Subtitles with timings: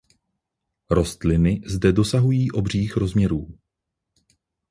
[0.89, 3.47] Rostliny zde dosahují obřích rozměrů.